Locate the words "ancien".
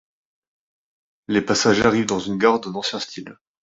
2.73-2.97